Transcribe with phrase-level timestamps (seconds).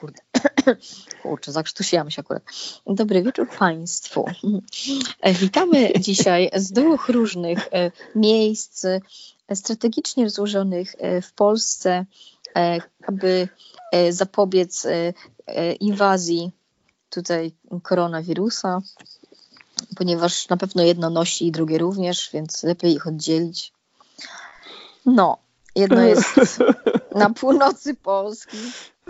[0.00, 0.22] kurde.
[1.22, 2.42] Kurczę, zakrztusiłam się akurat.
[2.86, 4.24] Dobry wieczór Państwu.
[5.20, 9.00] E, Witamy dzisiaj z dwóch różnych e, miejsc e,
[9.54, 12.04] strategicznie rozłożonych e, w Polsce,
[13.06, 13.48] aby
[14.10, 14.86] zapobiec
[15.80, 16.50] inwazji
[17.10, 17.52] tutaj
[17.82, 18.80] koronawirusa,
[19.96, 23.72] ponieważ na pewno jedno nosi i drugie również, więc lepiej ich oddzielić.
[25.06, 25.38] No,
[25.76, 26.28] jedno jest
[27.14, 28.56] na północy Polski,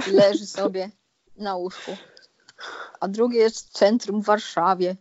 [0.07, 0.91] leży sobie
[1.37, 1.97] na łóżku,
[3.01, 4.97] a drugie jest w centrum w Warszawie.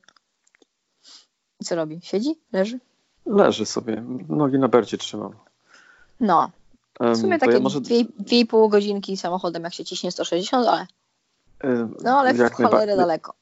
[1.59, 1.99] I co robi?
[2.03, 2.35] Siedzi?
[2.53, 2.79] Leży?
[3.25, 5.33] Leży sobie, nogi na bercie trzymam.
[6.19, 6.51] No,
[6.99, 10.11] w sumie to takie ja może, dwie, dwie i pół godzinki samochodem, jak się ciśnie
[10.11, 10.87] 160, ale,
[12.03, 13.33] no, ale w cholerę daleko.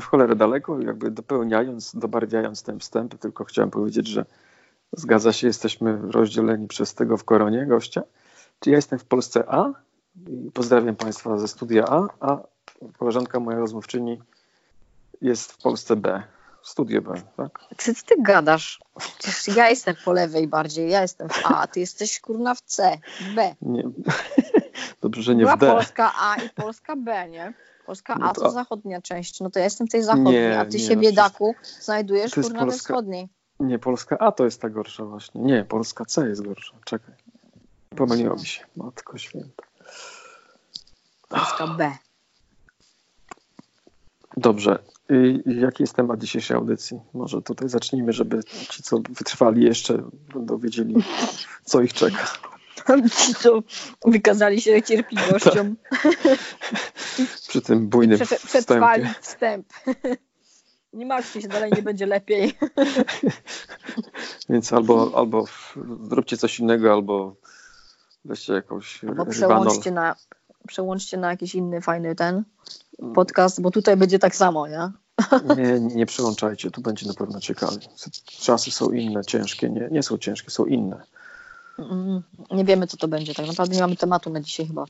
[0.00, 4.24] W cholerę daleko, jakby dopełniając, dobarwiając ten wstęp, tylko chciałem powiedzieć, że
[4.92, 8.02] zgadza się, jesteśmy rozdzieleni przez tego w koronie gościa.
[8.60, 9.72] Czy ja jestem w Polsce A
[10.28, 12.38] i pozdrawiam Państwa ze studia A, a
[12.98, 14.20] koleżanka moja rozmówczyni
[15.22, 16.22] jest w Polsce B,
[16.62, 17.58] w studiu B, tak?
[17.78, 18.80] Co ty, ty gadasz?
[19.18, 22.98] Przecież ja jestem po lewej bardziej, ja jestem w A, ty jesteś kurna w C,
[23.34, 23.54] B.
[23.62, 23.82] Nie.
[25.02, 25.66] Dobrze, że nie Była w D.
[25.66, 27.54] Polska A i Polska B, nie?
[27.86, 30.60] Polska No A to- to zachodnia część, no to ja jestem w tej zachodniej, Nie,
[30.60, 33.28] a ty nie, się no biedaku znajdujesz to jest kurna we Polska- wschodniej.
[33.60, 35.40] Nie, Polska A to jest ta gorsza właśnie.
[35.40, 36.76] Nie, Polska C jest gorsza.
[36.84, 37.14] Czekaj.
[37.96, 38.64] Pomyliło mi się.
[38.76, 39.59] Matko święta.
[41.30, 41.92] Polska B.
[44.36, 44.78] Dobrze.
[45.46, 47.00] Jaki jest temat dzisiejszej audycji?
[47.14, 50.02] Może tutaj zacznijmy, żeby ci, co wytrwali jeszcze,
[50.34, 50.94] będą wiedzieli,
[51.64, 52.26] co ich czeka.
[53.16, 53.62] Ci, co
[54.04, 55.74] wykazali się cierpliwością,
[57.48, 59.66] Przy tym bujnym przetrwa- przetrwali wstęp.
[60.92, 62.58] Nie martwcie się, dalej nie będzie lepiej.
[64.48, 65.44] Więc albo, albo
[66.10, 67.36] zróbcie coś innego, albo
[68.24, 70.16] weźcie jakąś Albo przełączcie na,
[70.68, 72.44] przełączcie na jakiś inny fajny ten
[73.14, 74.90] podcast, bo tutaj będzie tak samo, nie?
[75.56, 77.76] Nie, nie, przełączajcie, tu będzie na pewno ciekawie.
[78.24, 79.70] Czasy są inne, ciężkie.
[79.70, 81.02] Nie, nie są ciężkie, są inne.
[81.78, 83.34] Mm, Nie wiemy, co to będzie.
[83.34, 84.84] Tak naprawdę nie mamy tematu na dzisiaj chyba.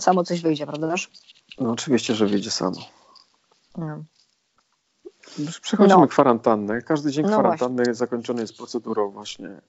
[0.00, 0.88] Samo coś wyjdzie, prawda?
[0.90, 1.10] Wiesz?
[1.60, 2.76] No oczywiście, że wyjdzie samo.
[3.78, 4.04] No.
[5.62, 6.08] Przechodzimy No.
[6.08, 6.82] kwarantannę.
[6.82, 9.60] Każdy dzień No kwarantanny zakończony jest procedurą właśnie.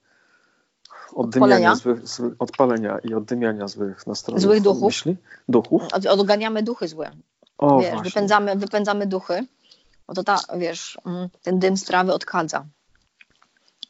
[1.15, 4.41] Oddymiania złych, złych, odpalenia i oddymiania złych nastrojów.
[4.41, 4.83] Złych duchów.
[4.83, 5.17] Myśli?
[5.49, 5.83] Duchów?
[5.93, 7.11] Od, odganiamy duchy złe.
[7.57, 8.09] O, wiesz, właśnie.
[8.09, 9.45] wypędzamy, wypędzamy duchy.
[10.07, 12.65] No to ta, wiesz, mm, ten dym z trawy odkadza.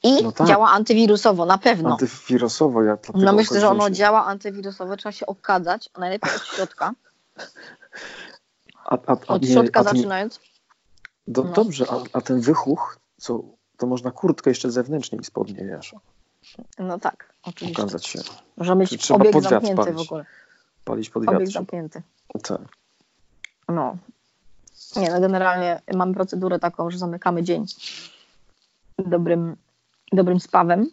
[0.03, 0.47] I No tak.
[0.47, 1.91] działa antywirusowo, na pewno.
[1.91, 6.44] Antywirusowo, ja dlatego No myślę, że ono działa antywirusowo, trzeba się okadzać, a najlepiej od
[6.46, 6.94] środka.
[8.85, 10.40] A, a, a, Od nie, środka ten, zaczynając.
[11.28, 11.52] do, no.
[11.53, 13.44] Dobrze, a, a ten wychuch, co,
[13.78, 15.96] to można kurtkę jeszcze zewnętrznie i spodnie, wiesz,
[16.80, 17.82] No tak, oczywiście.
[17.82, 18.20] okazać się.
[18.58, 20.08] Może mieć trzeba obieg zamknięty w palić?
[20.08, 20.26] ogóle.
[20.86, 21.52] Palić pod Obieg wiatr.
[21.52, 22.02] zamknięty.
[22.44, 22.62] Tak.
[23.70, 23.98] No.
[24.96, 27.66] Nie, no generalnie mamy procedurę taką, że zamykamy dzień
[28.98, 29.56] dobrym,
[30.12, 30.90] dobrym spawem.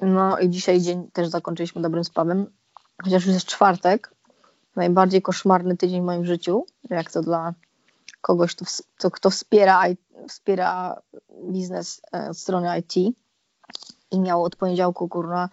[0.00, 2.46] No i dzisiaj dzień też zakończyliśmy dobrym spawem.
[3.04, 4.14] Chociaż już jest czwartek.
[4.76, 6.66] Najbardziej koszmarny tydzień w moim życiu.
[6.90, 7.54] Jak to dla
[8.20, 8.82] kogoś, kto, ws-
[9.12, 9.82] kto, wspiera,
[10.28, 11.02] wspiera
[11.50, 13.16] biznes e, od strony IT.
[14.10, 15.48] I miał od poniedziałku, kurna,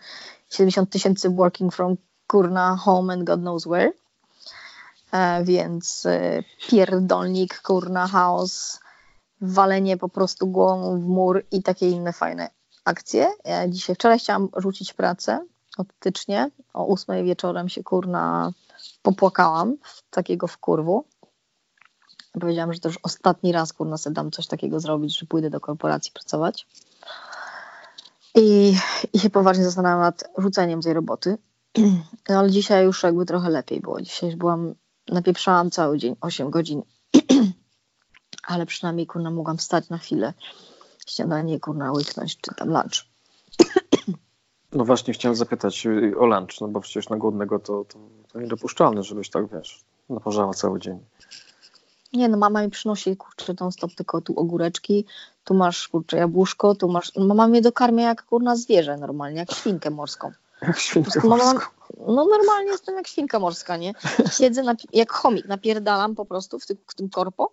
[0.50, 1.96] 70 tysięcy working from,
[2.28, 3.92] kurna, home and God knows where.
[5.12, 8.80] E, więc e, pierdolnik, kurna, chaos,
[9.42, 12.50] walenie po prostu głową w mur i takie inne fajne
[12.86, 13.32] akcje.
[13.46, 15.46] E, dzisiaj, wczoraj chciałam rzucić pracę
[15.78, 16.50] optycznie.
[16.74, 18.52] O ósmej wieczorem się, kurna,
[19.02, 19.78] popłakałam
[20.10, 21.06] takiego wkurwu.
[22.42, 25.60] Powiedziałam, że to już ostatni raz, kurna, sobie dam coś takiego zrobić, że pójdę do
[25.60, 26.68] korporacji pracować.
[28.36, 28.76] I,
[29.14, 31.38] I się poważnie zastanawiam nad rzuceniem tej roboty.
[32.30, 34.02] No ale dzisiaj już jakby trochę lepiej było.
[34.02, 34.76] Dzisiaj już byłam,
[35.08, 36.82] napieprzałam cały dzień, 8 godzin.
[38.48, 40.34] ale przynajmniej, kurna, mogłam wstać na chwilę,
[41.08, 43.06] śniadanie, kurna, łyknąć, czy tam lunch.
[44.74, 48.00] No właśnie chciałem zapytać y, o lunch, no bo przecież na głodnego to, to,
[48.34, 51.00] to niedopuszczalne, żebyś tak, wiesz, naparzała cały dzień.
[52.14, 55.06] Nie no, mama mi przynosi, kurczę, tą stop tylko tu ogóreczki,
[55.44, 57.12] tu masz, kurczę, jabłuszko, tu masz...
[57.16, 60.32] Mama mnie dokarmia jak, kurna, zwierzę normalnie, jak świnkę morską.
[60.68, 61.72] Jak świnkę Mama, morską.
[62.08, 63.94] no normalnie jestem jak świnka morska, nie?
[64.38, 67.52] Siedzę na, jak chomik, napierdalam po prostu w tym, w tym korpo,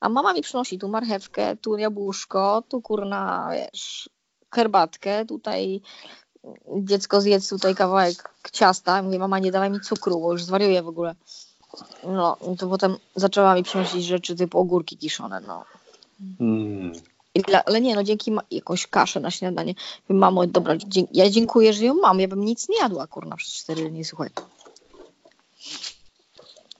[0.00, 4.10] a mama mi przynosi tu marchewkę, tu jabłuszko, tu kurna, wiesz,
[4.54, 5.80] herbatkę, tutaj
[6.76, 9.02] dziecko zjedz tutaj kawałek ciasta.
[9.02, 11.14] Mówię, mama nie dawaj mi cukru, bo już zwariuję w ogóle.
[12.04, 15.64] No, to potem zaczęła mi przynosić rzeczy typu ogórki kiszone, no.
[16.40, 16.92] Mm.
[17.42, 19.74] Dla, ale nie, no dzięki ma, jakąś kaszę na śniadanie.
[20.08, 22.20] Mamo, dobra, dzie- ja dziękuję, że ją mam.
[22.20, 24.30] Ja bym nic nie jadła, kurna, przez cztery dni, słuchaj.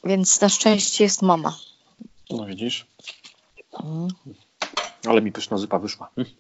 [0.05, 1.59] Więc na szczęście jest mama.
[2.31, 2.87] No widzisz?
[3.85, 4.09] Mm.
[5.09, 6.11] Ale mi pyszna zupa wyszła.
[6.17, 6.31] Mm.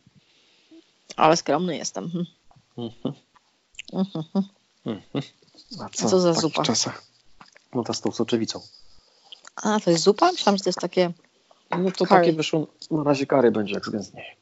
[1.16, 2.04] Ale skromny jestem.
[2.04, 2.26] Mhm.
[2.78, 3.14] Mhm.
[3.92, 4.44] Mhm.
[4.86, 5.24] Mhm.
[5.80, 6.62] A Co za w takich zupa?
[6.62, 7.02] czasach?
[7.74, 8.60] No ta z tą soczewicą.
[9.56, 10.32] A, to jest zupa?
[10.32, 11.12] Myślałam, że to jest takie...
[11.70, 14.36] No to takie wyszło, na razie kary będzie, jak więc nie.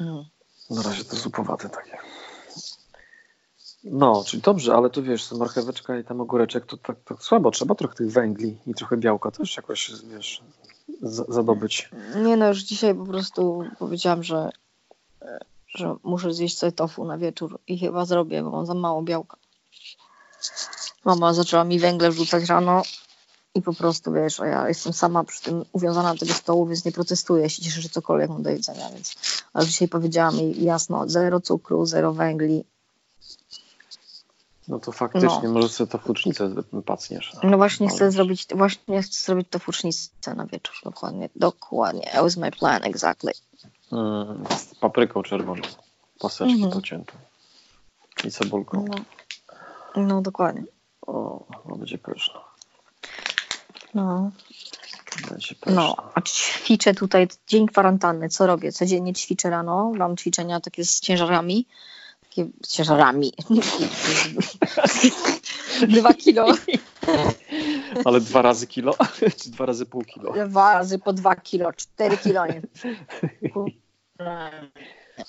[0.00, 0.24] Mm.
[0.70, 1.98] Na razie to zupowate takie.
[3.84, 7.50] No, czyli dobrze, ale tu wiesz, marcheweczka i tam ogóreczek to tak, tak słabo.
[7.50, 10.42] Trzeba trochę tych węgli i trochę białka też jakoś, wiesz,
[11.28, 11.90] zadobyć.
[12.16, 14.50] Nie no, już dzisiaj po prostu powiedziałam, że,
[15.66, 19.36] że muszę zjeść sobie tofu na wieczór i chyba zrobię, bo mam za mało białka.
[21.04, 22.82] Mama zaczęła mi węgle wrzucać rano
[23.54, 26.84] i po prostu, wiesz, a ja jestem sama przy tym uwiązana do tego stołu, więc
[26.84, 29.14] nie protestuję, się cieszę, że cokolwiek mam do jedzenia, więc
[29.52, 32.64] ale dzisiaj powiedziałam jej jasno, zero cukru, zero węgli.
[34.68, 36.50] No to faktycznie, może sobie to fucznicę
[36.86, 37.32] pacniesz.
[37.42, 42.22] No właśnie chcę Ale- zrobić, właśnie chcę zrobić to fucznicę na wieczór, dokładnie, dokładnie, that
[42.22, 43.32] was my plan, exactly.
[43.92, 45.62] Mm, z papryką czerwoną,
[46.20, 46.72] paseczki Mhm.
[46.72, 47.12] pocięte
[48.24, 48.84] i cebulką.
[49.96, 50.64] No, no dokładnie.
[51.06, 52.40] O, no będzie pyszne.
[53.94, 54.30] No.
[55.28, 55.56] Pyszne.
[55.66, 58.28] No, a ćwiczę tutaj dzień kwarantanny.
[58.28, 58.72] Co robię?
[58.72, 59.92] Codziennie ćwiczę rano.
[59.96, 61.66] Mam ćwiczenia takie z ciężarami.
[62.22, 63.32] Takie z ciężarami.
[65.98, 66.46] Dwa kilo.
[68.04, 68.94] Ale dwa razy kilo?
[69.36, 70.32] Czy dwa razy pół kilo?
[70.48, 71.72] Dwa razy po dwa kilo.
[71.72, 72.46] Cztery kilo.
[72.46, 72.62] Nie.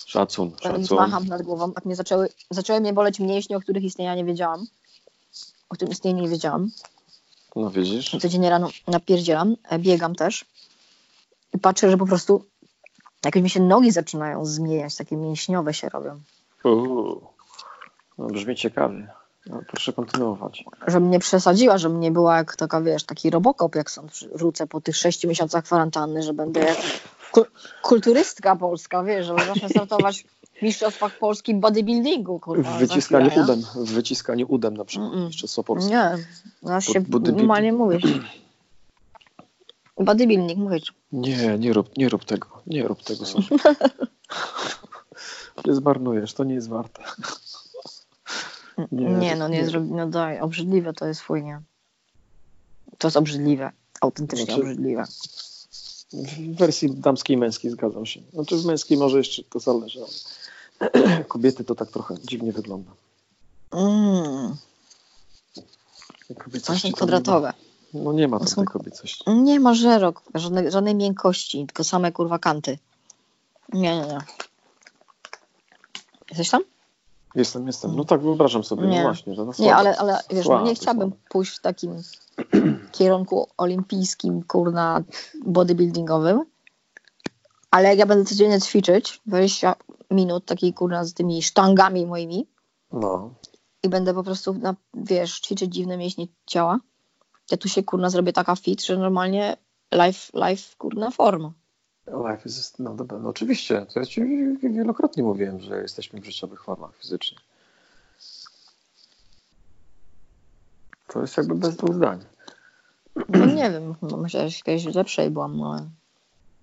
[0.07, 0.83] Szacun, szacun.
[0.83, 1.71] Zmacham nad głową.
[1.71, 4.65] Tak mnie zaczęły, zaczęły mnie boleć mięśnie, o których istnienia nie wiedziałam.
[5.69, 6.71] O którym istnieniu nie wiedziałam.
[7.56, 8.10] No widzisz?
[8.22, 9.56] Codziennie rano napierdzielam.
[9.69, 10.46] e, Biegam też.
[11.54, 12.46] I patrzę, że po prostu
[13.25, 14.96] jakoś mi się nogi zaczynają zmieniać.
[14.96, 16.19] Takie mięśniowe się robią.
[16.63, 17.22] Uuu.
[18.18, 19.07] No, brzmi ciekawie.
[19.46, 20.63] No, proszę kontynuować.
[20.88, 24.81] żebym nie przesadziła, żebym nie była jak taka, wiesz, taki robokop, jak są wrócę po
[24.81, 26.78] tych sześciu miesiącach kwarantanny, że będę jak
[27.31, 27.46] ku-
[27.81, 30.24] kulturystka polska, wiesz, że zacznę startować
[30.61, 32.71] mistrzostwach polskim bodybuildingu, kurwa.
[32.77, 33.51] W wyciskaniu chwilę, nie?
[33.53, 33.85] udem.
[33.85, 35.11] W wyciskaniu udem na przykład.
[35.11, 35.25] Mm-mm.
[35.27, 35.89] Jeszcze Soporskie.
[35.89, 36.17] Nie,
[36.63, 38.03] ja się Bo- bodybuilding- normalnie mówisz.
[39.97, 40.94] Bodybuilding, mówisz.
[41.11, 42.47] Nie, nie rób, nie rób tego.
[42.67, 43.47] Nie rób tego sobie.
[45.65, 47.03] nie zmarnujesz, to nie jest warte.
[48.91, 49.65] Nie, Nie, no nie, nie.
[49.65, 51.62] Zrobi, no daj, obrzydliwe to jest fuj, nie.
[52.97, 53.71] To jest obrzydliwe,
[54.01, 55.03] autentycznie Znaczy- obrzydliwe.
[56.13, 58.21] W wersji damskiej i męskiej zgadzam się.
[58.33, 60.07] Znaczy w męskiej może jeszcze to zależy, ale
[61.27, 62.91] kobiety to tak trochę dziwnie wygląda.
[63.71, 64.55] Mm,
[66.29, 66.97] one są tam nie ma.
[66.97, 67.53] kwadratowe.
[67.93, 69.23] No nie ma tej kobiecości.
[69.29, 72.77] Nie ma żerok, żadnej, żadnej miękkości, tylko same kurwa kanty.
[73.73, 74.17] Nie, nie, nie.
[76.29, 76.61] Jesteś tam?
[77.35, 77.95] Jestem, jestem.
[77.95, 78.97] No tak wyobrażam sobie, Nie.
[78.97, 82.01] no właśnie, że no Nie, ale, ale wiesz, no nie chciałabym pójść w takim
[82.91, 85.03] kierunku olimpijskim, kurna,
[85.45, 86.45] bodybuildingowym.
[87.71, 89.75] Ale jak ja będę codziennie ćwiczyć, 20
[90.11, 92.47] minut takiej kurna z tymi sztangami moimi
[92.91, 93.33] No,
[93.83, 96.79] i będę po prostu, na, wiesz, ćwiczyć dziwne mięśnie ciała,
[97.51, 99.57] ja tu się kurna zrobię taka fit, że normalnie
[99.91, 101.51] life, life kurna forma.
[102.07, 104.21] life is, no, dobra, no oczywiście, to ja ci
[104.63, 107.38] wielokrotnie mówiłem, że jesteśmy w życiowych formach fizycznie.
[111.07, 112.19] To jest jakby bez dwóch zdań.
[113.29, 115.89] No nie wiem, no myślę, że kiedyś lepszej byłam, no ale...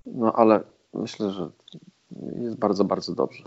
[0.06, 0.60] No ale
[0.94, 1.50] myślę, że
[2.42, 3.44] jest bardzo, bardzo dobrze.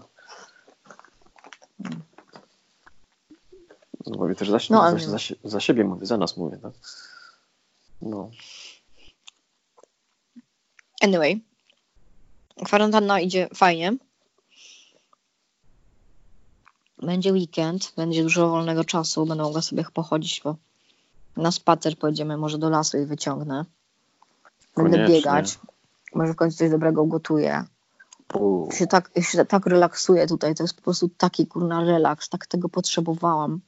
[4.05, 6.73] No, mówię też za, No, za, za, za siebie mówię, za nas mówię, tak?
[8.01, 8.29] No,
[11.01, 11.41] Anyway,
[12.65, 13.97] kwarantanna idzie fajnie.
[17.01, 20.55] Będzie weekend, będzie dużo wolnego czasu, będę mogła sobie pochodzić po,
[21.38, 23.65] na spacer, pojedziemy może do lasu i wyciągnę.
[24.75, 25.15] Będę Koniecznie.
[25.15, 25.59] biegać,
[26.15, 27.65] może w końcu coś dobrego ugotuję.
[28.71, 32.69] Się tak, się tak relaksuję tutaj, to jest po prostu taki kurna relaks, tak tego
[32.69, 33.62] potrzebowałam.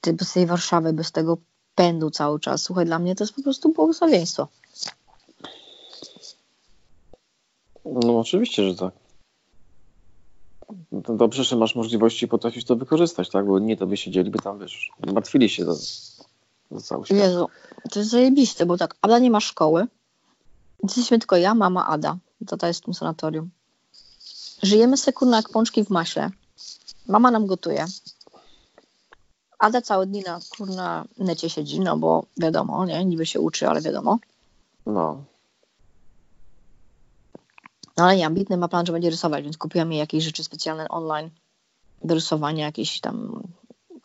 [0.00, 1.38] Ty bez tej Warszawy, bez tego
[1.74, 2.62] pędu cały czas.
[2.62, 4.48] Słuchaj, dla mnie to jest po prostu błogosławieństwo.
[7.84, 8.94] no oczywiście, że tak.
[11.04, 13.46] To dobrze, że masz możliwości i potrafisz to wykorzystać, tak?
[13.46, 15.74] Bo nie to by siedzieliby tam, wiesz, martwili się za,
[16.70, 17.18] za cały świat.
[17.18, 17.48] Jezu,
[17.90, 19.86] to jest zajebiste, bo tak, Ada nie ma szkoły.
[20.84, 22.16] Jesteśmy tylko ja, mama, Ada.
[22.46, 23.50] Tata jest w tym sanatorium.
[24.62, 26.30] Żyjemy se kurna jak pączki w maśle.
[27.08, 27.86] Mama nam gotuje.
[29.58, 33.04] Ada całe dni na kurna necie siedzi, no bo wiadomo, nie?
[33.04, 34.18] Niby się uczy, ale wiadomo.
[34.86, 35.24] No,
[37.96, 40.88] No ale nie, ambitny ma plan, że będzie rysować, więc kupiłam jej jakieś rzeczy specjalne
[40.88, 41.30] online
[42.04, 43.42] do rysowania, jakieś tam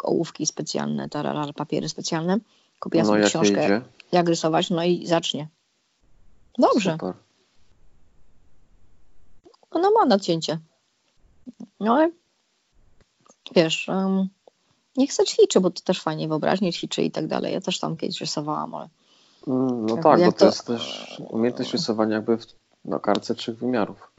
[0.04, 2.38] ołówki specjalne, tarara, papiery specjalne.
[2.80, 3.82] Kupiłam no sobie jak książkę.
[4.12, 5.48] jak rysować, no i zacznie.
[6.60, 6.92] Dobrze.
[6.92, 7.14] Super.
[9.72, 10.60] Ona ma nacięcie.
[11.80, 12.12] No ale
[13.56, 14.30] wiesz, um,
[14.98, 17.54] niech se ćwiczy, bo to też fajnie wyobraźnie ćwiczy i tak dalej.
[17.54, 18.90] Ja też tam kiedyś rysowałam, ale
[19.48, 22.46] Mm, No tak, bo to, to- jest też umiejętność rysowania jakby w,
[22.86, 24.12] na kartce trzech wymiarów.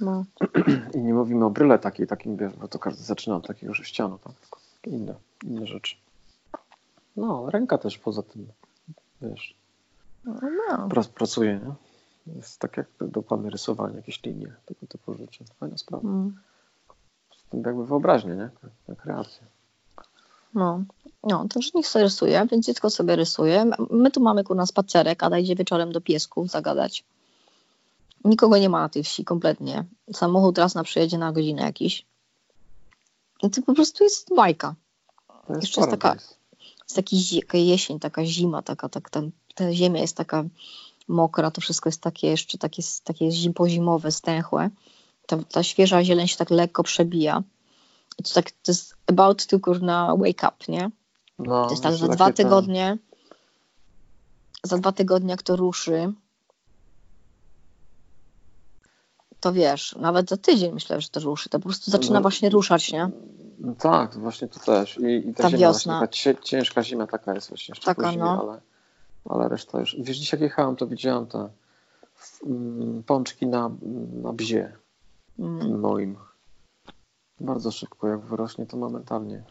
[0.00, 0.24] no,
[0.94, 4.32] I nie mówimy o bryle takiej, takim, bo to każdy zaczyna od takiego sześcianu, tak?
[4.40, 5.14] Tylko inne,
[5.44, 5.96] inne rzeczy.
[7.16, 8.46] No, ręka też poza tym,
[9.22, 9.54] wiesz,
[10.26, 10.88] no, no.
[10.88, 11.74] prac, pracuje, nie?
[12.36, 15.44] Jest tak jak dokładne rysowanie, jakieś linie, tego typu rzeczy.
[15.60, 16.08] Fajna sprawa.
[16.08, 16.36] Mm,
[17.52, 18.50] jakby wyobraźnia, nie?
[18.88, 19.46] Na kreację.
[20.54, 20.84] no.
[21.22, 23.70] No, także niech sobie rysuje, więc dziecko sobie rysuje.
[23.90, 27.04] My tu mamy kurna spacerek, a idzie wieczorem do piesków zagadać.
[28.24, 29.84] Nikogo nie ma na tej wsi kompletnie.
[30.12, 32.06] Samochód raz na przyjedzie na godzinę jakiś.
[33.42, 34.74] I to po prostu jest bajka.
[35.46, 36.14] To jest Jeszcze jest taka-
[36.82, 40.44] jest taki, jesień, taka zima, taka, tak, tam, ta ziemia jest taka
[41.08, 44.70] mokra, to wszystko jest takie jeszcze takie, takie zim, pozimowe, stęchłe.
[45.26, 47.42] Ta, ta świeża zieleń się tak lekko przebija.
[48.18, 50.90] I to, tak, to jest about to kurna wake up, nie?
[51.38, 52.98] No, To jest tak, za dwa takie ten- tygodnie
[54.62, 56.12] za dwa tygodnie jak to ruszy
[59.40, 61.48] to wiesz, nawet za tydzień myślę, że to ruszy.
[61.48, 62.22] To po prostu zaczyna No.
[62.22, 63.10] właśnie ruszać, nie?
[63.58, 64.98] No tak, właśnie to też.
[64.98, 65.98] I, i ta, Ta wiosna.
[65.98, 68.40] Właśnie, ta ciężka zima taka jest właśnie Taka, zimie, no.
[68.42, 68.60] ale,
[69.28, 69.96] ale reszta już.
[69.98, 71.48] Wiesz, dzisiaj jak jechałem, to widziałem te
[72.46, 73.70] mm, pączki na,
[74.22, 74.72] na bzie
[75.38, 75.80] Mm.
[75.80, 76.16] moim.
[77.40, 79.44] Bardzo szybko, jak wyrośnie, to momentalnie.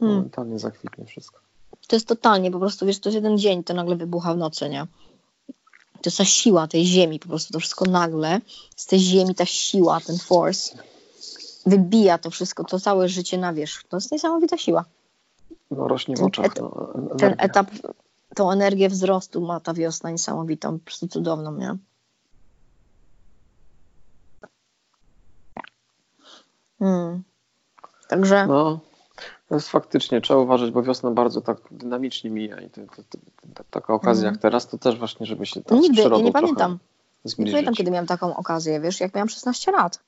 [0.00, 0.14] Mm.
[0.14, 1.40] Momentalnie zakwitnie wszystko.
[1.88, 4.68] To jest totalnie, po prostu, wiesz, to jest jeden dzień, to nagle wybucha w nocy,
[4.68, 4.86] nie?
[5.92, 8.40] To jest ta siła tej ziemi, po prostu to wszystko nagle,
[8.76, 10.78] z tej ziemi ta siła, ten force,
[11.66, 13.84] wybija to wszystko, to całe życie na wierzch.
[13.88, 14.84] To jest niesamowita siła.
[15.76, 16.54] No rośnie w Ten oczach.
[16.60, 17.70] No, Ten etap,
[18.34, 21.76] tą energię wzrostu ma ta wiosna niesamowitą, po prostu cudowną, nie?
[26.78, 27.22] Hmm.
[28.08, 28.80] Także, No,
[29.48, 33.02] to jest faktycznie, trzeba uważać, bo wiosna bardzo tak dynamicznie mija i to, to,
[33.54, 34.34] to, taka okazja Mhm.
[34.34, 36.78] jak teraz, to też właśnie, żeby się tam z nigdy, ja przyrodą nie pamiętam,
[37.24, 37.52] nie zbliżyć.
[37.54, 39.98] pamiętam, kiedy miałam taką okazję, wiesz, jak miałam 16 lat.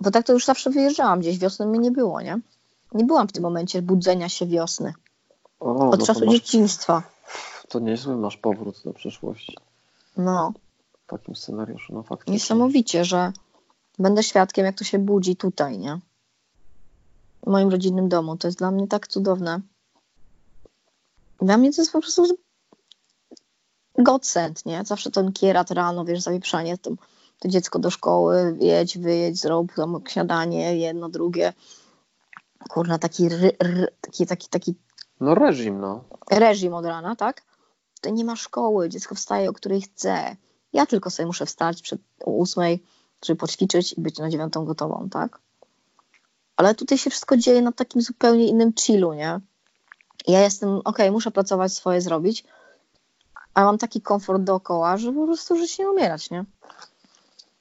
[0.00, 2.38] Bo tak to już zawsze wyjeżdżałam gdzieś, wiosny mnie nie było, nie?
[2.94, 4.94] Nie byłam w tym momencie budzenia się wiosny.
[5.60, 7.02] O, Od no czasu masz, dzieciństwa.
[7.68, 9.56] to niezły masz powrót do przeszłości
[10.16, 10.52] No,
[11.06, 12.32] w takim scenariuszu, no faktycznie.
[12.34, 13.32] niesamowicie, że
[13.98, 15.98] będę świadkiem, jak to się budzi tutaj, nie?
[17.46, 18.36] W moim rodzinnym domu.
[18.36, 19.60] To jest dla mnie tak cudowne.
[21.42, 22.26] Dla mnie to jest po prostu
[23.98, 24.82] godsend, nie?
[24.84, 26.90] Zawsze ten kierat rano, wiesz, zawieprzanie, to,
[27.38, 31.52] to dziecko do szkoły, jedź, wyjedź, zrób tam śniadanie, jedno, drugie.
[32.68, 34.74] Kurna, taki, ry, ry, taki, taki, taki
[35.20, 36.04] No reżim, no.
[36.30, 37.42] reżim od rana, tak?
[38.00, 40.36] To nie ma szkoły, dziecko wstaje, o której chce.
[40.72, 42.82] Ja tylko sobie muszę wstać przed o ósmej,
[43.24, 45.40] żeby poćwiczyć i być na dziewiątą gotową, tak?
[46.56, 49.40] Ale tutaj się wszystko dzieje na takim zupełnie innym chillu, nie?
[50.26, 52.44] Ja jestem, okej, muszę pracować, swoje zrobić,
[53.54, 56.44] a mam taki komfort dookoła, że po prostu żyć nie umierać, nie?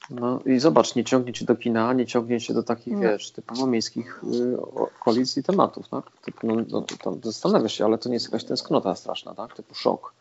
[0.09, 0.39] No.
[0.45, 2.99] I zobacz, nie ciągnie cię do kina, nie ciągnie cię do takich, No.
[2.99, 6.11] wiesz, typowo miejskich y, okolic i tematów, tak?
[6.25, 9.55] Typu, no, no, tam zastanawiasz się, ale to nie jest jakaś tęsknota straszna, tak?
[9.55, 10.13] Typu szok.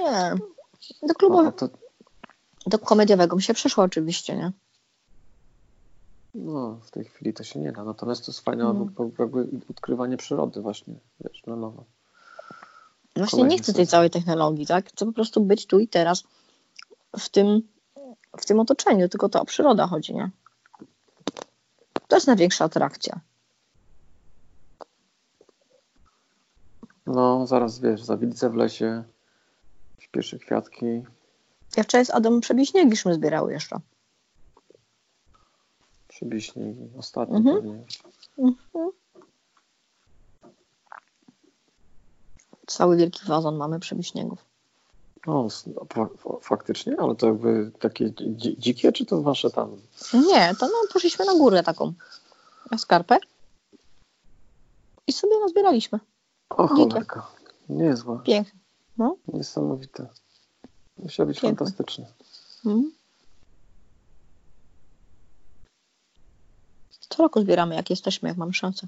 [0.00, 0.34] Nie.
[1.02, 1.68] Do No, klubu, no to,
[2.66, 4.52] do komediowego mi się przeszło oczywiście, nie?
[6.34, 7.84] no, w tej chwili to się nie da.
[7.84, 8.86] Natomiast to jest fajne No.
[9.18, 11.84] jakby- odkrywanie przyrody właśnie, wiesz, na nowo.
[13.16, 14.88] Właśnie Kolejny nie chcę tej całej technologii, tak?
[14.88, 16.24] Chcę po prostu być tu i teraz
[17.18, 17.62] w tym,
[18.38, 20.30] w tym otoczeniu, tylko to o przyroda chodzi, nie?
[22.08, 23.20] To jest największa atrakcja.
[27.06, 29.04] No, zaraz wiesz, zawilce w lesie,
[30.14, 30.86] pierwsze kwiatki.
[31.76, 33.80] Ja wczoraj z Adamem przebiśniegiśmy zbierały jeszcze.
[36.08, 37.56] Przybiśniki, ostatni Mhm.
[37.56, 37.84] pewnie.
[38.38, 38.90] Mhm.
[42.66, 44.44] Cały wielki wazon mamy przebiśniegów.
[45.26, 45.48] No,
[45.94, 46.08] fa-
[46.42, 49.76] faktycznie, ale to jakby takie dzi- dzikie, czy to wasze tam?
[50.14, 51.92] Nie, to no, poszliśmy na górę taką,
[52.70, 53.18] na skarpę
[55.06, 56.00] i sobie nazbieraliśmy.
[56.50, 57.26] O, cholerka.
[57.68, 58.60] Niezła, Pięknie.
[58.98, 59.16] No.
[59.28, 60.06] niesamowite.
[60.98, 61.66] Musiał być Piękne.
[61.66, 62.06] fantastyczne.
[62.66, 62.92] Mhm.
[67.08, 68.86] Co roku zbieramy, jak jesteśmy, jak mamy szansę.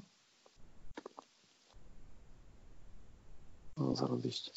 [3.77, 4.51] No, zarobiście.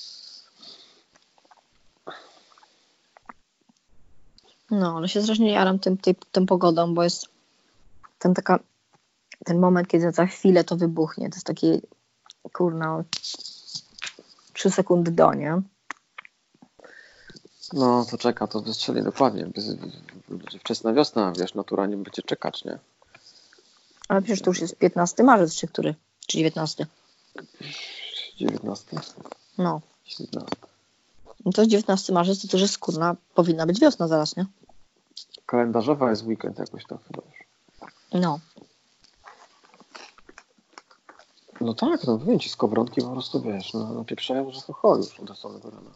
[4.71, 7.29] No, ale się strasznie jaram tym, tej, tą pogodą, bo jest
[8.19, 8.59] ten taka,
[9.45, 11.31] ten moment, kiedy za chwilę to wybuchnie.
[11.31, 11.81] To jest takie
[12.53, 13.05] kurna,
[14.53, 15.63] 3 sekundy do, nie?
[17.73, 19.47] No to czeka, to wystrzeli dokładnie.
[19.47, 22.79] Będzie wczesna wiosna, wiesz, natura nie będzie czekać, nie?
[24.09, 25.95] Ale przecież to już jest 15 marzec, czy który?
[26.27, 26.87] Czy 19?
[28.37, 28.97] 19.
[29.59, 29.81] No.
[30.05, 30.57] 19.
[31.45, 34.47] No to jest 19 marzec, to też jest kurna, powinna być wiosna zaraz, nie?
[35.51, 37.39] Kalendarzowa jest weekend jakoś tak chyba już.
[38.13, 38.41] No.
[41.61, 45.31] No tak, no wiem ci, skowronki po prostu, wiesz, no, napieprzają, że to chodzi już
[45.31, 45.91] od samego rana.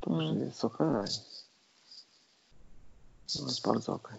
[0.00, 0.40] To już Mm.
[0.40, 0.86] jest okej.
[0.86, 1.00] No
[3.46, 4.18] jest bardzo okej.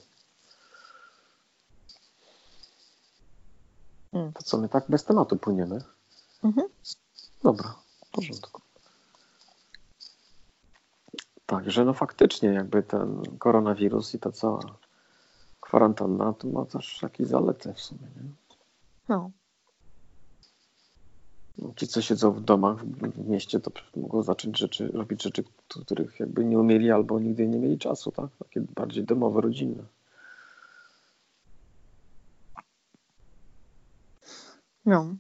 [4.13, 4.33] Mm.
[4.33, 5.83] To co, my tak bez tematu płyniemy?
[6.43, 6.67] Mhm.
[7.43, 8.58] Dobra, w porządku.
[11.49, 14.59] Także no faktycznie jakby ten koronawirus i ta cała
[15.61, 18.29] kwarantanna to ma też jakieś zalety w sumie, nie?
[19.09, 19.31] No.
[21.57, 25.43] No, Ci, co siedzą w domach w, w mieście, to mogą zacząć rzeczy, robić rzeczy,
[25.67, 28.29] których jakby nie umieli albo nigdy nie mieli czasu, tak?
[28.39, 29.83] Takie bardziej domowe, rodzinne.
[34.85, 35.15] No.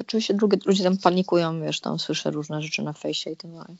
[0.00, 3.76] Oczywiście drugie ludzie tam panikują, wiesz, tam słyszę różne rzeczy na fejsie i tak dalej.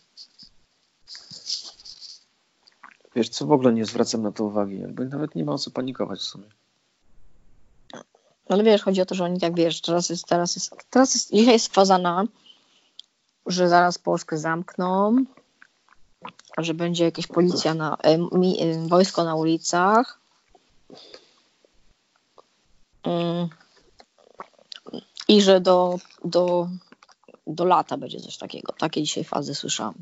[3.15, 5.71] Wiesz co, w ogóle nie zwracam na to uwagi, jakby nawet nie ma o co
[5.71, 6.47] panikować w sumie.
[8.49, 11.31] Ale wiesz, chodzi o to, że oni tak wiesz, teraz jest, teraz jest, teraz jest,
[11.31, 12.25] dzisiaj jest faza na,
[13.47, 15.25] że zaraz Polskę zamkną,
[16.59, 20.19] że będzie jakaś policja na, e, mi, e, wojsko na ulicach.
[23.03, 23.49] Mm.
[25.31, 26.69] I że do, do,
[27.47, 28.73] do lata będzie coś takiego.
[28.79, 29.95] Takie dzisiaj fazy słyszałam.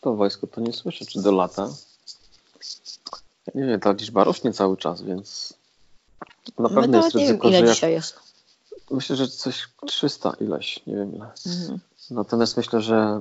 [0.00, 1.68] To wojsko to nie słyszę, czy do lata.
[3.46, 5.54] Ja nie wiem, ta liczba rośnie cały czas, więc
[6.58, 8.20] na No pewno nawet jest nie wiem, ryzyko, ile że jak, dzisiaj jest.
[8.90, 11.30] myślę, że coś 300 ileś, nie wiem ile.
[11.46, 11.78] Mhm.
[12.10, 13.20] Natomiast myślę, że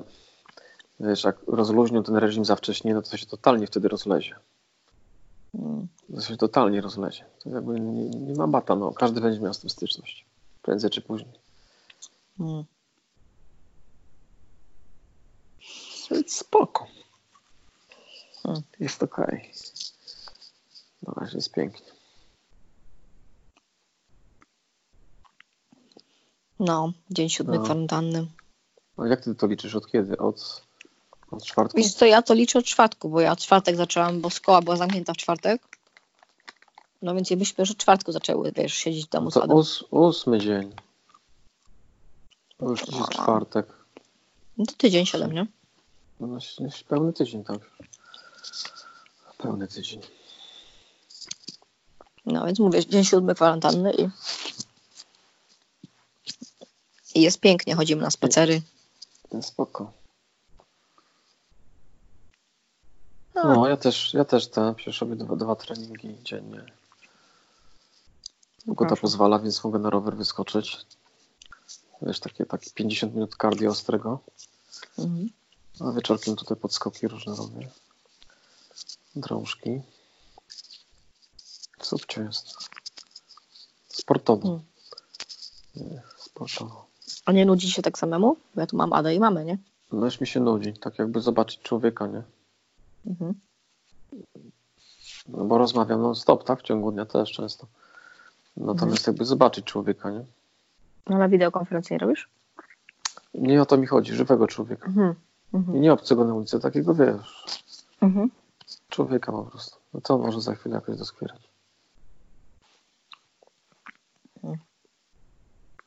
[1.00, 4.36] wiesz, jak rozluźnią ten reżim za wcześnie, no to się totalnie wtedy rozlezie.
[6.16, 7.26] To się totalnie rozlezie.
[7.44, 8.92] To jakby nie, nie ma bata, no.
[8.92, 10.26] Każdy będzie miał z tym styczność.
[10.62, 11.40] Prędzej czy później.
[12.40, 12.64] Mm.
[16.12, 16.88] Więc spoko.
[18.44, 18.62] Hmm.
[18.80, 19.52] Jest okej.
[21.08, 21.86] Na razie jest pięknie.
[26.60, 27.64] No, dzień siódmy No.
[27.64, 28.28] kwarantanny.
[28.98, 29.76] A jak ty to liczysz?
[29.76, 30.18] Od kiedy?
[30.18, 30.66] Od,
[31.32, 31.78] od czwartku?
[31.78, 34.76] Wiesz co, ja to liczę od czwartku, bo ja od czwartek zaczęłam, bo szkoła była
[34.76, 35.62] zamknięta w czwartek.
[37.02, 40.40] No więc myślę, że od czwartku zaczęły, wiesz, siedzieć w domu No to ós, ósmy
[40.40, 40.74] dzień.
[42.60, 43.68] Bo już jest czwartek.
[44.58, 45.48] No to tydzień siedem, nie?
[46.20, 47.60] No, jest pełny tydzień, tak.
[49.38, 50.02] Pełny tydzień.
[52.26, 54.10] No więc mówię, dzień siódmy kwarantanny i,
[57.16, 58.62] i jest pięknie, chodzimy na spacery.
[59.32, 59.92] No, Spoko.
[63.48, 66.66] No, No, ja też, ja też te, przecież robię dwa, dwa treningi dziennie.
[68.66, 70.78] Pogoda pozwala, więc mogę na rower wyskoczyć.
[72.02, 74.20] Wiesz, takie, takie 50 minut cardio ostrego.
[75.00, 75.30] Mhm.
[75.80, 77.70] A wieczorkiem tutaj podskoki różne robię.
[79.16, 79.82] Drążki.
[81.82, 82.54] Subcio jest.
[83.88, 84.60] Sportowo.
[85.76, 86.86] Nie, sportowo.
[87.26, 88.38] A nie nudzi się tak samemu?
[88.56, 89.58] Bo ja tu mam Adę i mamy, nie?
[89.92, 92.24] No już mi się nudzi, tak jakby zobaczyć człowieka, nie?
[93.08, 93.34] Mhm.
[95.28, 96.60] No bo rozmawiam non stop, tak?
[96.60, 97.68] W ciągu dnia też często.
[98.58, 100.26] Natomiast jakby zobaczyć człowieka, nie?
[101.10, 102.30] No na wideokonferencji nie robisz?
[103.34, 104.88] Nie o to mi chodzi, żywego człowieka.
[104.88, 105.16] Mhm.
[105.54, 105.82] I Mhm.
[105.82, 107.46] nie obcego na ulicy, takiego wiesz,
[108.02, 108.30] Mhm.
[108.90, 109.78] człowieka po prostu.
[109.94, 111.42] No to może za chwilę jakoś doskwierać.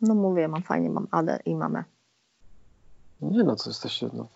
[0.00, 1.84] No mówię, mam fajnie, mam Adę i mamę.
[3.20, 4.26] Nie no, to jesteście, no,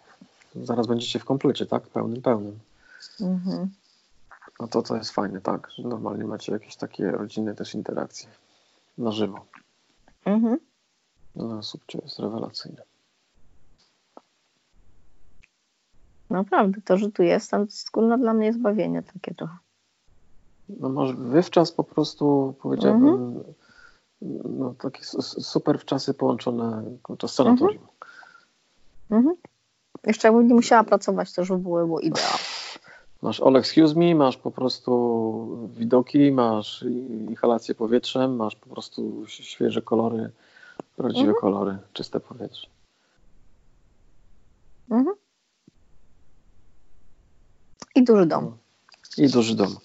[0.55, 1.83] zaraz będziecie w komplecie, tak?
[1.87, 2.59] Pełnym, pełnym.
[3.21, 3.71] Mhm.
[4.61, 8.29] No to to jest fajne, tak, że normalnie macie jakieś takie rodzinne też interakcje
[8.99, 9.47] na żywo.
[10.25, 10.59] Mhm.
[11.37, 12.83] No, subcio jest rewelacyjne.
[16.31, 19.57] Naprawdę, to, że tu jestem, to jest kurna dla mnie zbawienie takie trochę.
[20.69, 23.45] No może wywczas po prostu powiedziałbym,
[24.45, 27.87] no takie super wczasy połączone podczas sanatorium.
[29.11, 29.37] Mhm.
[30.07, 32.39] Jeszcze jakbym nie musiała pracować, to już by było, było ideał.
[33.23, 36.83] Masz all excuse me, masz po prostu widoki, masz
[37.29, 40.31] inhalację powietrzem, masz po prostu świeże kolory,
[40.97, 41.41] prawdziwe Mhm.
[41.41, 42.67] kolory, czyste powietrze.
[44.91, 45.17] Mhm.
[47.95, 48.57] I duży dom.
[49.19, 49.77] I duży dom.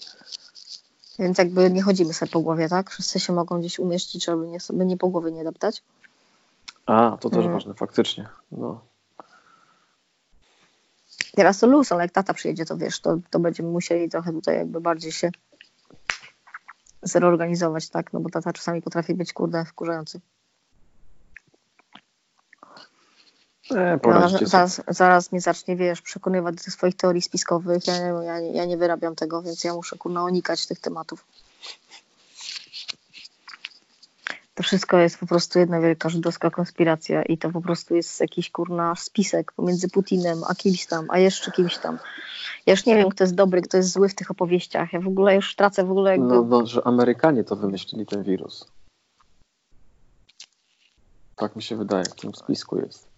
[1.19, 2.91] Więc jakby nie chodzimy sobie po głowie, tak?
[2.91, 5.83] Wszyscy się mogą gdzieś umieścić, żeby nie, sobie nie po głowie nie deptać.
[6.85, 7.53] A, to też Mm.
[7.53, 8.27] ważne, faktycznie.
[8.51, 8.81] No.
[11.37, 14.57] Teraz to luz, ale jak tata przyjedzie, to wiesz, to, to będziemy musieli trochę tutaj
[14.57, 15.31] jakby bardziej się
[17.01, 18.13] zreorganizować, tak?
[18.13, 20.19] No bo tata czasami potrafi być, kurde, wkurzający.
[23.71, 23.97] E,
[24.37, 24.47] sobie.
[24.47, 27.87] zaraz, zaraz mnie zacznie, wiesz, przekonywać do swoich teorii spiskowych.
[27.87, 31.25] Ja, nie- ja, nie- ja nie wyrabiam tego, więc ja muszę, kurna, unikać tych tematów.
[34.57, 38.51] To wszystko jest po prostu jedna wielka żydowska konspiracja i to po prostu jest jakiś,
[38.51, 41.99] kurna, spisek pomiędzy Putinem a kimś tam, a jeszcze kimś tam.
[42.65, 44.93] Ja już nie wiem, kto jest dobry, kto jest zły w tych opowieściach.
[44.93, 46.27] Ja w ogóle już tracę w ogóle jakby...
[46.27, 48.71] No, no, że Amerykanie to wymyślili ten wirus.
[51.35, 53.09] Tak mi się wydaje, w tym spisku jest.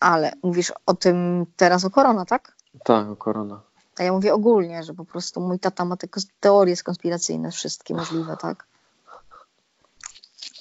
[0.00, 2.56] Ale mówisz o tym teraz o korona, tak?
[2.84, 3.60] Tak, o korona.
[3.98, 6.06] A ja mówię ogólnie, że po prostu mój tata ma te
[6.40, 8.73] teorie konspiracyjne, wszystkie możliwe, tak?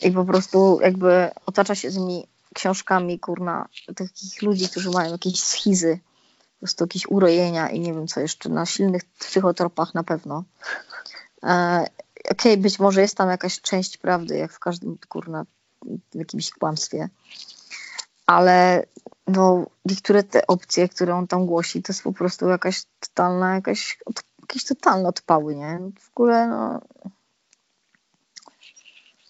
[0.01, 5.99] I po prostu jakby otacza się tymi książkami, kurna, takich ludzi, którzy mają jakieś schizy,
[6.53, 10.43] po prostu jakieś urojenia i nie wiem co jeszcze, na silnych psychotropach na pewno.
[11.43, 11.85] E,
[12.31, 15.45] Okej, być może jest tam jakaś część prawdy, jak w każdym, kurna,
[16.11, 17.09] w jakimś kłamstwie,
[18.25, 18.85] ale
[19.27, 23.97] no, niektóre te opcje, które on tam głosi, to jest po prostu jakaś totalna, jakaś,
[24.05, 25.79] od, jakieś totalne odpały, nie?
[25.99, 26.81] W ogóle, no,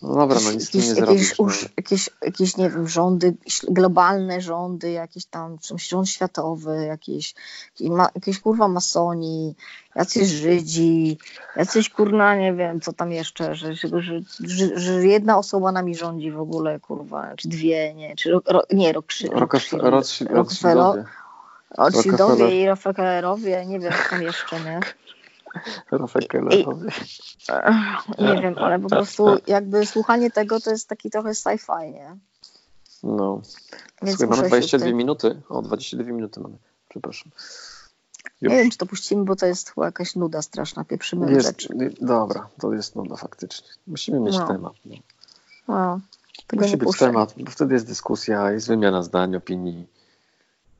[0.03, 1.39] No dobra, no nic jakieś, nie jakieś, zrobisz.
[1.39, 1.69] No.
[1.77, 3.35] jakieś, jakieś, nie wiem, rządy,
[3.69, 7.35] globalne rządy, jakieś tam, rząd światowy, jakieś,
[8.15, 9.55] jakieś kurwa masoni,
[9.95, 11.17] jacyś Żydzi,
[11.55, 13.87] jacyś kurna, nie wiem, co tam jeszcze, że, że,
[14.39, 18.93] że, że, jedna osoba nami rządzi w ogóle, kurwa, czy dwie, nie, czy ro, nie,
[18.93, 21.05] rok trzy, Rockefe- Rothschild- Rothschild- Rockefeller- Rothschildowie.
[21.77, 24.79] Rothschildowie i Rockefellerowie, nie wiem, co tam jeszcze, nie?
[25.91, 26.87] Rockefellerowie.
[27.49, 32.15] Ech, Nie wiem, ale po prostu jakby słuchanie tego to jest taki trochę sci-fi, nie?
[33.03, 33.41] No.
[34.01, 35.41] Więc Słuchaj, mamy muszę się 22 tutaj- minuty.
[35.49, 36.55] O, 22 minuty mamy.
[36.89, 37.31] Przepraszam.
[38.41, 38.53] Nie Już.
[38.53, 41.69] wiem, czy to puścimy, bo to jest chyba jakaś nuda straszna, pieprzymy Jest, rzeczy.
[42.01, 43.67] dobra, to jest nuda faktycznie.
[43.87, 44.47] Musimy mieć No.
[44.47, 44.73] temat.
[44.85, 44.95] No.
[45.67, 45.99] No,
[46.47, 47.05] tego Musi nie być puszczę.
[47.05, 49.87] temat, bo wtedy jest dyskusja, jest wymiana zdań, opinii.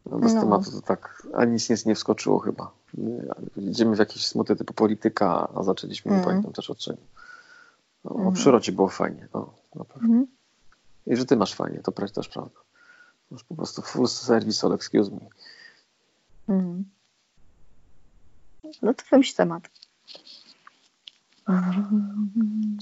[0.05, 0.41] No bez No.
[0.41, 2.71] tematu to tak, ani nic, nic nie wskoczyło chyba.
[3.58, 6.29] Idziemy w jakieś smuty typu polityka, a zaczęliśmy, nie Mhm.
[6.32, 6.99] pamiętam też od czego.
[8.06, 8.34] No, O Mhm.
[8.34, 10.08] przyrodzie było fajnie, no, na pewno.
[10.08, 10.27] Mhm.
[11.08, 12.60] I że ty masz fajnie, to też prawda.
[13.32, 15.19] Masz po prostu full service, all excuse me.
[16.47, 16.84] Mhm.
[18.82, 19.69] No to wymyśl temat.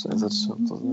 [0.02, 0.76] Czy ja zatrzymam to?